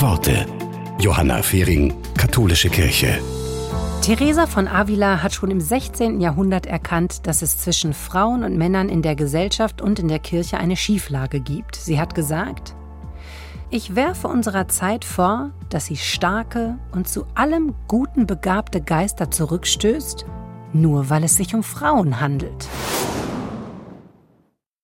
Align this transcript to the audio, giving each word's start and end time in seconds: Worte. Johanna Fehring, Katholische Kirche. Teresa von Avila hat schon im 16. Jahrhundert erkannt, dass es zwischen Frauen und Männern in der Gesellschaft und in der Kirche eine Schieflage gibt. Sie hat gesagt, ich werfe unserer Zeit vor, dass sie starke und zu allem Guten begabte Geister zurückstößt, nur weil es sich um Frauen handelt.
Worte. 0.00 0.46
Johanna 0.98 1.42
Fehring, 1.42 1.92
Katholische 2.16 2.70
Kirche. 2.70 3.18
Teresa 4.00 4.46
von 4.46 4.66
Avila 4.66 5.22
hat 5.22 5.34
schon 5.34 5.50
im 5.50 5.60
16. 5.60 6.22
Jahrhundert 6.22 6.64
erkannt, 6.64 7.26
dass 7.26 7.42
es 7.42 7.58
zwischen 7.58 7.92
Frauen 7.92 8.42
und 8.42 8.56
Männern 8.56 8.88
in 8.88 9.02
der 9.02 9.14
Gesellschaft 9.14 9.82
und 9.82 9.98
in 9.98 10.08
der 10.08 10.18
Kirche 10.18 10.56
eine 10.56 10.76
Schieflage 10.76 11.40
gibt. 11.40 11.76
Sie 11.76 12.00
hat 12.00 12.14
gesagt, 12.14 12.74
ich 13.68 13.94
werfe 13.94 14.28
unserer 14.28 14.68
Zeit 14.68 15.04
vor, 15.04 15.50
dass 15.68 15.84
sie 15.86 15.98
starke 15.98 16.78
und 16.92 17.06
zu 17.06 17.26
allem 17.34 17.74
Guten 17.86 18.26
begabte 18.26 18.80
Geister 18.80 19.30
zurückstößt, 19.30 20.24
nur 20.72 21.10
weil 21.10 21.24
es 21.24 21.36
sich 21.36 21.54
um 21.54 21.62
Frauen 21.62 22.20
handelt. 22.20 22.68